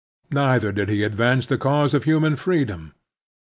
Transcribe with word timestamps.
Neither 0.31 0.71
did 0.71 0.89
he 0.89 1.03
advance 1.03 1.45
the 1.45 1.59
cause 1.59 1.93
of 1.93 2.05
htiman 2.05 2.35
freedom. 2.35 2.95